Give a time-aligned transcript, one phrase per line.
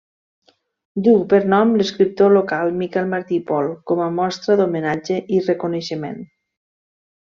[1.07, 6.23] Duu per nom l'escriptor local Miquel Martí i Pol com a mostra d'homenatge i reconeixement.